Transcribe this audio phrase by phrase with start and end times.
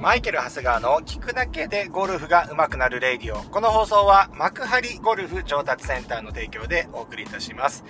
[0.00, 3.42] マイケル・ハセガーの聞くだけでゴルフが上手くなるレイディオ。
[3.50, 7.82] この放送は幕張ゴルフ調達センターの提供でお送りいたします。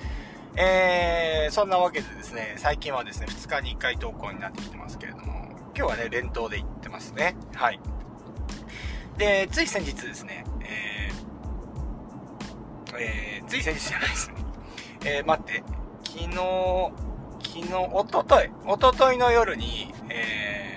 [0.56, 7.36] えー、そんなわけでですね、最近はですね、2日に1回投稿になってきてますけれども、今日はね、連投で行ってますね。
[7.54, 7.80] はい。
[9.18, 14.34] で、つい先日ですね、えー、えー、つい先日じゃないですね。
[15.04, 15.64] えー、待って、
[16.04, 16.28] 昨日、
[17.42, 20.75] 昨日、おととい、おとといの夜に、えー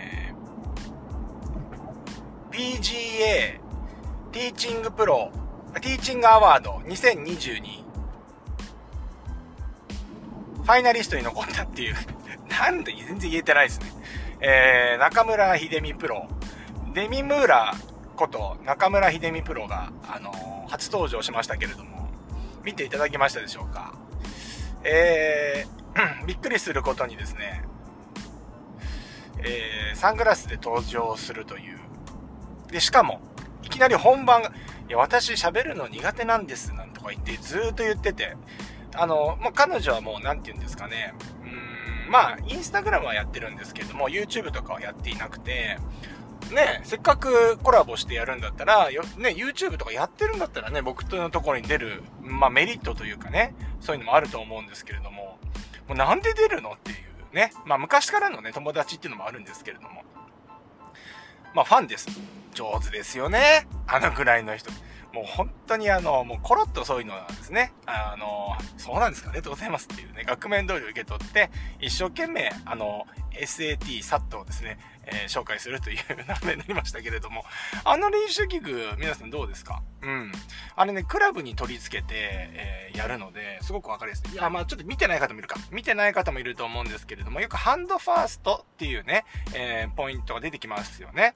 [2.59, 3.58] PGA
[4.34, 5.31] ティーチングプロ、
[5.76, 7.85] ティーチングアワード2022
[10.58, 11.95] ファイナリストに残ったっていう
[12.52, 13.91] なんで全然言えてないですね。
[14.41, 16.27] えー、中村秀美プロ、
[16.94, 17.73] デミムーラ
[18.18, 22.10] こと中村秀美プロが、あのー、初登場しましたけれども、
[22.66, 23.94] 見ていただけましたでしょうか。
[24.84, 27.63] えー、びっくりすることにですね、
[29.37, 31.88] えー、サングラスで登場するという、
[32.71, 33.21] で、しかも、
[33.63, 34.49] いきなり本番が、
[34.87, 38.35] いや、私喋るの苦手なんです、なんとか言って、ずーっと言ってて、
[38.95, 45.77] あの、もう彼女はもう、なんて言うんですかね、うーん、まあ、インスタグラムはやってるんですけれども、YouTube とかはやっていなくて、
[46.51, 48.95] ね、せっかくコラボしてやるんだったら、ね、
[49.29, 55.37] YouTube とかやってるんだったらね、僕のところに出る、まあメリットというかね、そういうのもあると思うんですけれども、
[55.87, 60.03] もうなんで出るのっていうね、まあ昔からのね、友達っていうのもあるんですけれども、
[61.53, 62.07] まあファンです。
[62.54, 63.68] 上手ですよね。
[63.88, 64.72] あのぐらいの人。
[65.14, 67.74] もう本当にあの、もうコロッとそういうのなんですね。
[67.88, 71.50] あの、そうなんですかね、とうございますっていうね、額面通りを受け取って、
[71.80, 74.78] 一生懸命、あの、SAT、サットをですね、
[75.08, 77.44] えー、紹介するという流れ になりましたけれども、
[77.84, 79.81] あの練習器具、皆さんどうですか？
[80.03, 80.31] うん。
[80.75, 84.31] あれね、クラブに取り付けて、えー、やるので、すごくわかりやすい。
[84.34, 85.56] いや、まあちょっと見てない方もいるか。
[85.72, 89.25] 見てない方もいると思うんですけれども、よくハンドファーストっていうね、
[89.56, 91.34] えー、ポイントが出てきますよね。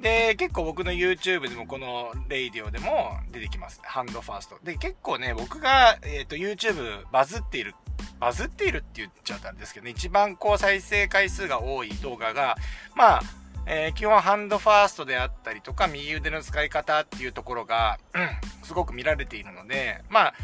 [0.00, 3.80] で、結構僕の YouTube でもこのレイディオでも出てきます。
[3.84, 4.58] ハンドファースト。
[4.62, 7.74] で、結構ね、僕が、えっ、ー、と YouTube バズっている、
[8.20, 12.56] バズっているって言っちゃったんですけどね、一番こう再生回数が多い動画が、
[12.94, 13.22] まあ、
[13.66, 18.28] えー、基本ハンドファーストであったりとか、右腕の使い方っていうところが、うん、
[18.64, 20.34] すごく見られているので、まあ、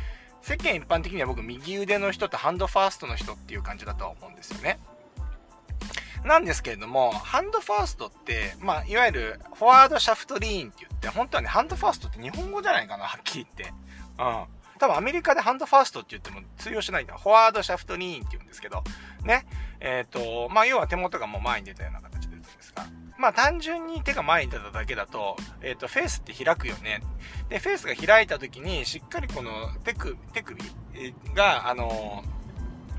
[0.43, 4.79] 世間一般的には僕、右腕の人とハンドファーストの人っていう感じだとは思うんですよね。
[6.25, 13.75] なんですけれども、ハンドファーストって、まあ、いわゆる、フォワードシャフトリーンって言って、本当はね、ハンドファーストって日本語じゃないかな、はっきり言って。
[14.19, 14.45] うん。
[14.79, 17.17] 多分アメリカでハンドファーストって言っても通用しないんだ。
[17.19, 18.83] フォワードシャフトリーンって言うんですけど、
[19.23, 19.47] ね。
[19.81, 22.87] えっ、ー、と、まあ、要は手元がもう前に出たような形でですが、
[23.19, 27.03] まあ、単純に手が前に出ただけだと、えっ、ー、と、フェースって開くよね。
[27.51, 29.51] で、フェースが開いた時に、しっかりこの
[29.85, 30.63] 手首、手首
[31.35, 32.44] が、あのー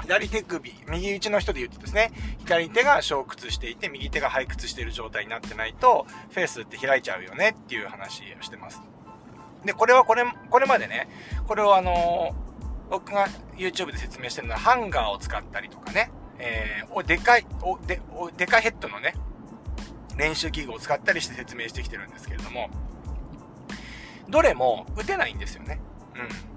[0.05, 8.81] 左手首、右打ちの人で言うとですね、左手が小屈していて、右手が背屈している状態になってないと、フェースって開いちゃうよねっていう話をしてます。
[9.65, 11.09] で、これはこれ、これまでね、
[11.47, 12.35] これをあの
[12.91, 13.27] 僕が
[13.57, 19.15] YouTube で説明してるのは、ハンガーを使ったりとかね、えー、お、でかい、お、で、お、でかいヘッドのね、
[20.17, 22.69] 練習器具を使ったりして説明してきてるんですけれども、
[24.29, 25.81] どれも打てないんですよね。
[26.15, 26.54] うん。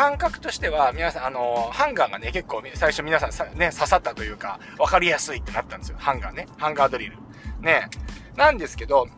[0.00, 5.98] 感覚としては、皆さん、あの、ハンガーがね、結構最初皆さんさ、ね、刺さったというか、わかりやすいってなったんですよ。
[6.00, 6.46] ハンガーね。
[6.56, 7.18] ハンガードリル。
[7.60, 7.86] ね。
[8.34, 9.08] なんですけど、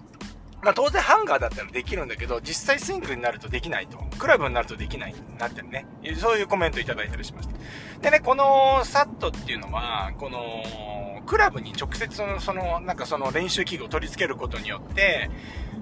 [0.61, 3.97] まあ当然ハンガーだったらできるんだけど、実際スイングになるとできないと。
[4.19, 5.87] クラブになるとできないなってね。
[6.17, 7.55] そういうコメントいただいたりしました。
[8.01, 15.31] でね、このサットっていうのは、この、クラブに直接その、その、なんかその練習器具を取り付けることによって、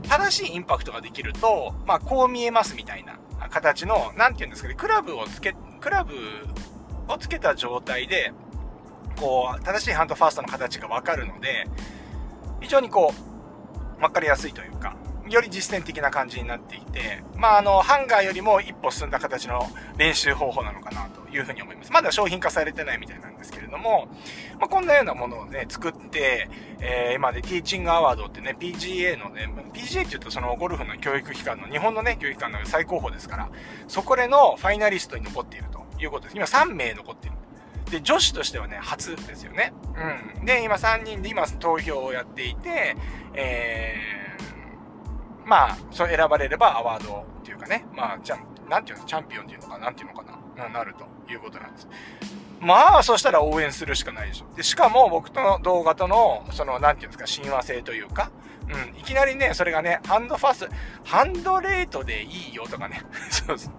[0.07, 3.19] 正しいインパクトができると、まあこう見えますみたいな。
[3.49, 6.15] 形の、なんて言うんですかね、クラブをつけ、クラブ
[7.09, 8.33] をつけた状態で、
[9.17, 11.67] こう、正しいハンドファーストの形がわかるので、
[12.61, 13.13] 非常にこ
[13.99, 14.95] う、わかりやすいというか、
[15.31, 19.61] より実践的な感じになっていて、まあ、あの、ハンガーよりも一歩進んだ形の
[19.97, 21.93] 練習方法なのかなというふうに思います。
[21.93, 24.09] まだ商品化されてないみたいなんですけれども、
[24.59, 26.49] まあ、こんなようなものをね、作って、
[26.81, 33.49] えー、今でティーチングアワードってね、PGA のね、PGA って言うとそのゴルフの教育機関の、日本のね、教育機関の最高峰ですから、
[33.89, 36.37] そこでのファイナリストに残っているということです。
[36.37, 37.37] 今3名残っている。
[37.91, 39.73] で、女子としてはね、初ですよね。
[40.39, 40.45] うん。
[40.47, 42.97] で、今3人で今投票をやっていて、
[43.35, 44.50] えー、
[45.51, 50.25] まあ、そう選ばれればアワードっていうかね、まあ、じゃんなんていうの、チャンピオンっていうのかな、なんていうのか
[50.57, 51.89] な、なるということなんです。
[52.61, 54.55] まあ、そしたら応援するしかないでしょ。
[54.55, 58.31] で、しかも僕との動画との、その、なんていうんですか、親和性というか、
[58.69, 60.69] うん、いきなりね、それがね、ハンドファースト、
[61.05, 63.73] ハンドレートでいいよとかね、 そうそう。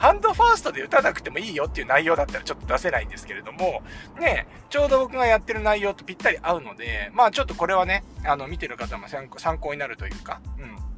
[0.00, 3.82] ハンドファーストで打たなくてもいいよっていう内容だったらちょっと出せないんですけれども、
[4.18, 9.28] ね、ちょうど僕がやってる内容とぴったり合うので、まあちょっとこれはね、あの、見てる方も参
[9.58, 10.91] 考になるというか、うん、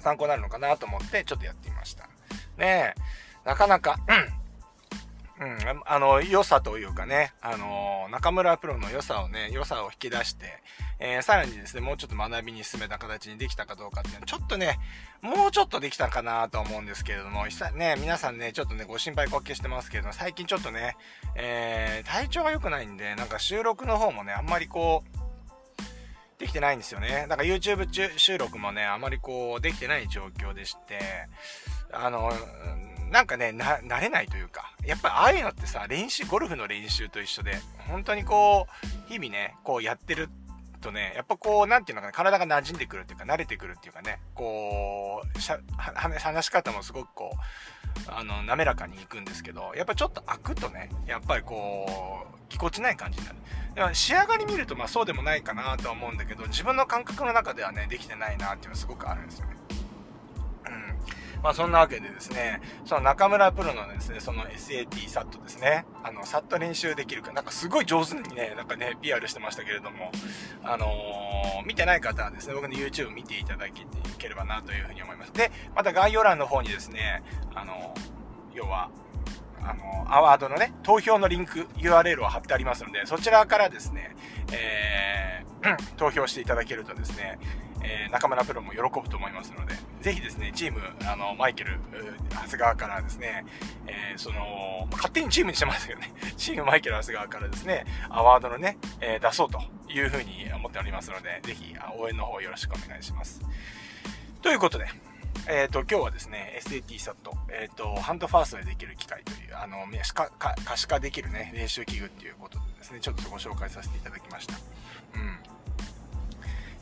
[0.00, 2.08] 参考になるのかなと思って、ちょっとやってみました。
[2.58, 2.94] ね
[3.44, 3.98] なかなか、
[5.40, 5.56] うん、
[5.86, 10.62] あの、良さというかね、あの、中村プロの良さをね、良さを引き出して、
[10.98, 14.78] えー、さらにですね、もうちょっと学びに進めた形にできたかどうかっていうのは、ちょっとね、
[15.22, 20.98] もうちょっとできたかなと思うんですけれども、ね、皆さんね、ちょっとね、ご心配おけしてますけれども、最近ちょっとね、
[21.36, 25.29] えー、体調が良くないんで、なんか収録の方もね、あんまりこう、
[26.40, 27.26] できてないんですよね。
[27.28, 30.98] だから YouTube 収録もね、あまりこう、できてない状況でして、
[31.92, 32.32] あの、
[33.10, 37.58] なんかね、な、慣れないというか、やっぱりああいうのってさ、練習、ゴルフの練習と一緒で、
[37.88, 38.66] 本当にこ
[39.06, 40.30] う、日々ね、こうやってる
[40.80, 47.36] とね、やっぱこう、なんていうのかな、体が馴染んでくるっていうか、慣れてくるっていうかね、こう、しゃ話し方もすごくこう、
[48.08, 53.38] あの、滑らかにいくんですけど、やっぱちょっと開くとね、やっぱりこう、ぎこちない感じになる。
[53.74, 59.56] だから仕上がり見ると、まあそうでもないかなとは思うんだけど、自分の感覚の中ではね、できてないなっていうのはすごくあるんですよね。
[61.42, 70.10] まあそんなわけでですね、その中村プロのですね、その SAT サットですね、あの、サット練習できるか、なんかすごい上手にね、なんかね、PR してましたけれども、
[70.62, 73.66] あのー、見てない方はですね、僕の YouTube 見ていただ
[74.18, 75.32] ければなというふうに思います。
[75.32, 77.22] で、また概要欄の方にですね、
[77.54, 78.90] あのー、要は、
[79.62, 84.14] あの、アワードのね、投票のリンク、URL を貼ってありますので、そちらからですね、
[84.52, 87.38] えー、投票していただけるとですね、
[87.82, 91.78] えー、中村プロも喜ぶと思いますので、ぜひですね、チーム、あの、マイケル、
[92.30, 93.44] 長谷川からですね、
[93.86, 103.40] えー、その、勝手にチームにしてますけどね、 チームマイケル、長谷川からですね、アワードのね、えー、出そうというふうに思っておりますので、ぜひ応援の方よろしくお願いします。
[104.42, 104.86] ということで、
[105.48, 109.86] えっ、ー、と、今日はですね、SAT サット、えっ、ー、と、ハンドファーストでできる機械という、あの、
[110.64, 114.54] 可視化できるね、練習器具っていうことでですね、ちょっとご紹介させていただきました。
[115.14, 115.49] うん。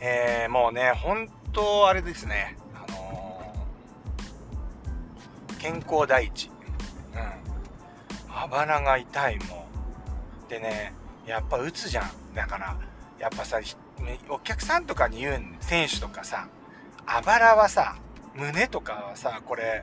[0.00, 6.50] えー、もうね、本当あれですね、あのー、健康第一。
[7.14, 8.32] うん。
[8.32, 9.44] あばらが痛いも
[10.46, 10.48] ん。
[10.48, 10.94] でね、
[11.26, 12.34] やっぱ打つじゃん。
[12.34, 12.76] だから、
[13.18, 13.58] やっぱさ、
[14.28, 16.48] お客さんとかに言うん選手とかさ、
[17.06, 17.96] あばらはさ、
[18.34, 19.82] 胸とかはさ、これ、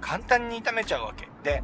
[0.00, 1.28] 簡単に痛めちゃうわけ。
[1.42, 1.62] で、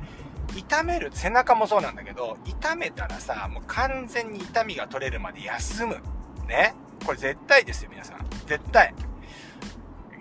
[0.57, 6.01] 痛める、背中もそうなんだけど、痛めたらさ、もう完全に痛みが取れるまで休む。
[6.49, 6.75] ね。
[7.05, 8.27] これ絶対ですよ、皆さん。
[8.47, 8.95] 絶対。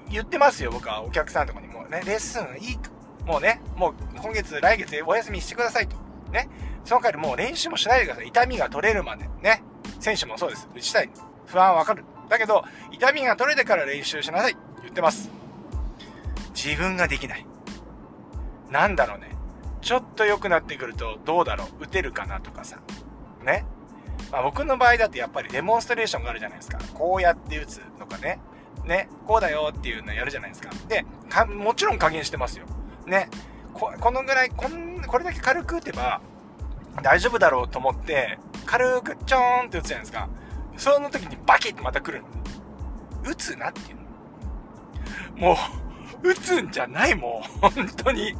[0.10, 2.78] 言ってますよ、僕はお客さんとかにもね、レッスンいい
[3.26, 5.96] もうね、もう今月、来月お休みしてくださいと。
[6.32, 6.50] ね。
[6.84, 8.28] その代わりもう練習もしないでください。
[8.28, 9.30] 痛みが取れるまで。
[9.42, 9.64] ね。
[10.00, 10.68] 選手もそうです。
[10.76, 11.10] 打ちたい。
[11.46, 12.04] 不安わかる。
[12.30, 14.58] だけど、痛みが取れてから練習しなさい。
[14.82, 15.30] 言ってます。
[16.56, 17.46] 自分ができない。
[18.70, 19.32] なんだろうね。
[19.82, 22.80] ちょっと良くなってくると、どうだろう打てるかなとかさ。
[23.44, 23.66] ね。
[24.32, 26.80] まあ、僕の場合だとやっぱりデモンストレーションがあるじゃないですか。
[26.94, 28.40] こうやって打つとかね。
[28.86, 30.70] ね、こうだよっていうのやるじゃないですか。
[30.88, 32.66] で、かもちろん加減してますよ。
[33.06, 33.30] ね。
[33.74, 36.22] このぐらいこん、これだけ軽く打てば
[37.02, 40.30] 大丈夫だろうと思って、軽くちょーんって打つじゃないですか。
[40.78, 42.30] その時にバキッとまた来るの。
[43.30, 43.98] 打つなっていう
[45.40, 45.48] の。
[45.48, 45.58] も
[46.24, 47.42] う、打つんじゃないもん。
[47.62, 48.34] 本当に。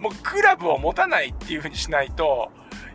[0.00, 2.50] もうクラブを持たないっていう風にしないと、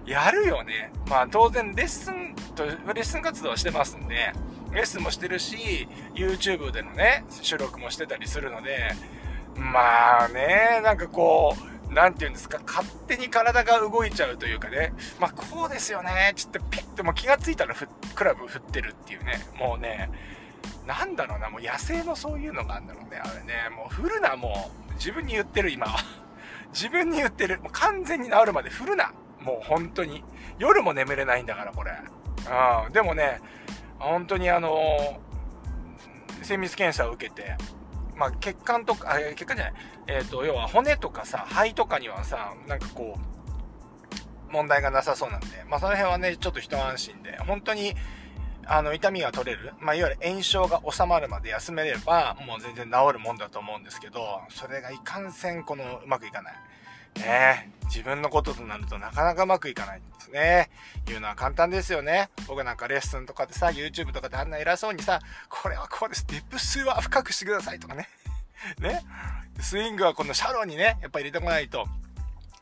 [0.06, 0.92] やるよね。
[1.08, 4.34] まあ当然レッスンと、レッスン活動はしてますんで、
[4.72, 8.92] レッスンもしてるし、YouTube でのね、収録もしてたりするので、
[9.56, 11.56] まあね、なんかこ
[11.90, 17.76] う、なんて言うんですか、勝手に体が動いちゃうというかね、まあこうですよね、つってピッても気がついたら
[18.16, 20.10] クラブ振ってるっていうね、もうね、
[20.86, 24.94] なんだろうな、もう野生のそういうのがあるんだろうね、あれね、もう振るな、もう。
[24.94, 26.00] 自分に言ってる、今は。
[26.74, 27.60] 自分に言ってる。
[27.62, 29.14] もう完全に治るまで振るな。
[29.50, 30.24] もう本当に。
[30.60, 31.92] 夜も眠れないんだから、これ。
[32.86, 32.94] うん。
[32.94, 33.42] でもね、
[33.98, 37.56] 本当にあのー、精密検査を受けて、
[38.16, 39.74] まあ、血管とか、あ、血管じゃない、
[40.08, 47.96] えっ、ー、と、要は骨とかさ、肺とかにはさ、なんかこう、問題がなさそうなんで、まあ、その辺はね、ちょっと一安心で、本当に、
[48.66, 56.54] あの、痛みが取れる、まあ、いわゆる炎症が収まるまで休めれば、もう全然治るもんだと思うんですけど、それがいかんせん、この、うまくいかない。
[57.16, 60.70] ね自分のこととなるとなかなかうまくいかないんですね。
[61.08, 62.30] 言うのは簡単ですよね。
[62.48, 66.26] 僕なんかレッスンとかでさ、YouTube とかであんな偉そうにさ、これはこうです。
[66.28, 68.08] ディップ数は深くしてくださいとかね。
[68.80, 69.02] ね。
[69.60, 71.88] スイングはこのシャローにね、やっぱ入れてこないと、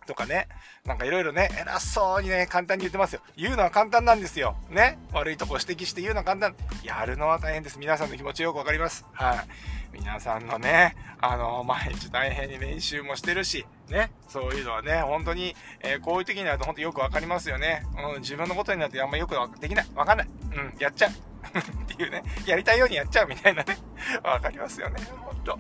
[0.08, 0.48] とかね、
[0.86, 3.22] なんかいろいろね、偉そうにね、簡単に言ってますよ。
[3.36, 4.56] 言うのは簡単なんですよ。
[4.70, 4.98] ね。
[5.12, 6.56] 悪いとこ指摘して言うのは簡単。
[6.84, 7.78] やるのは大変です。
[7.78, 9.06] 皆さんの気持ちよくわかります。
[9.12, 9.48] はい。
[9.92, 14.12] 皆さんのね、あの、毎日大変に練習もしてるし、ね。
[14.28, 17.84] そういうのはね、本当に、えー、こういう時になると本当よくわかりますよね。
[18.14, 19.88] うん、自分のことになってあんまよくできない。
[19.96, 20.28] わかんない。
[20.28, 21.12] うん、やっちゃう。
[21.48, 23.78] っていうね、やりたいようにやっちゃうみたいなね。
[24.24, 25.02] わかりますよね。
[25.18, 25.60] ほんと。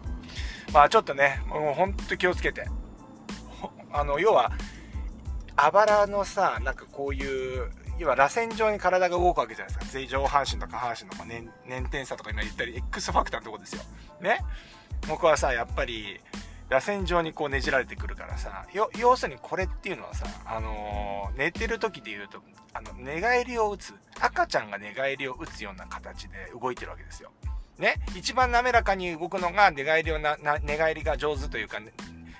[0.73, 2.67] まあちょっとね、もうほんと気をつけて。
[3.91, 4.51] あの、要は、
[5.55, 10.05] あばらのさ、なんかこういう、要は螺旋状に体が動くわけじゃないですか。
[10.05, 13.81] 上半身と下半身の粘粘点差とか今言ったり、X ファクターのとこですよ。
[14.21, 14.39] ね。
[15.07, 16.19] 僕はさ、やっぱり、
[16.69, 18.65] 螺旋状にこうねじられてくるからさ、
[18.97, 22.41] 要するにこれっていうのはさ、あのー、寝てる時で言うと、
[22.73, 27.31] あの、寝返りを打つ、赤ちゃんが寝返りを打つような形で動いてるわけですよ。
[27.77, 27.95] ね？
[28.15, 31.93] 一番滑らかに動くのが寝返りをな、寝返りが上手というか、ね、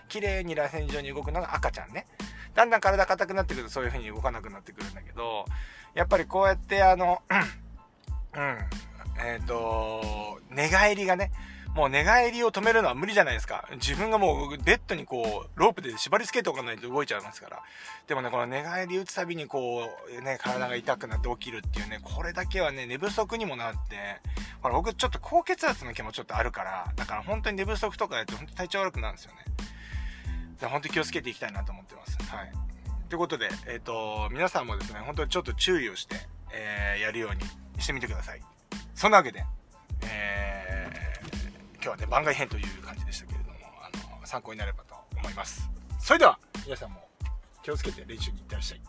[0.10, 2.06] 綺麗に螺旋状に動くのが赤ちゃんね。
[2.54, 5.46] だんだん体硬くなってくるとそういう風に動かなくなってくるんだけど、
[5.94, 8.58] やっぱりこうやってあの、うん、
[9.24, 11.32] えっ、ー、と、寝返りがね、
[11.76, 13.68] もう寝返りを止めるのは無理じゃないですか。
[13.74, 17.62] 自分がもうベッドにこう、ロープで縛り付けておかないと動いちゃいますから。
[18.08, 24.22] でもね、この寝返り打つたびにこう、ね、体が痛くなって起きるっていうね、これだけはね、寝不足にもなって、
[24.62, 29.46] ほら、僕ちょっと高血圧の気もちょっとあるから、だから本当に寝不足とかやって本当体調悪くなるんですよね。
[30.68, 32.18] 本当に気をつけていきたいなと思ってます。
[32.32, 32.52] はい。
[33.10, 36.16] ということで、えっ、ー、と、皆さんもですね、本当にちょっと注意をして、
[36.52, 37.42] えー、やるように
[37.82, 38.42] してみてください。
[38.96, 39.46] そんなわけで、
[40.04, 40.77] えー、
[41.88, 45.70] 今日はね、番外編という感じでしたけれども、あの、参考になればと思います。
[46.02, 47.08] それでは、皆さんも
[47.64, 48.82] 気をつけて練習に行ってらっしゃい。